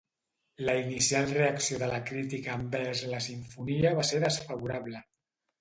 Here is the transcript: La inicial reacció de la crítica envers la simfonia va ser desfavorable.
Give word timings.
La 0.67 0.73
inicial 0.83 1.27
reacció 1.35 1.77
de 1.83 1.89
la 1.93 1.99
crítica 2.09 2.55
envers 2.63 3.05
la 3.15 3.21
simfonia 3.29 3.95
va 4.01 4.11
ser 4.15 4.23
desfavorable. 4.29 5.05